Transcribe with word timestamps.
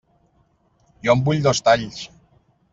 Jo 1.09 1.15
en 1.17 1.23
vull 1.29 1.45
dos 1.51 1.63
talls. 1.69 2.03